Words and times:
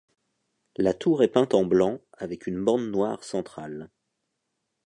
La 0.77 0.95
tour 0.95 1.21
est 1.21 1.27
peinte 1.27 1.53
en 1.53 1.63
blanc 1.63 2.01
avec 2.13 2.47
une 2.47 2.59
bande 2.65 2.89
noire 2.89 3.23
centrale. 3.23 3.91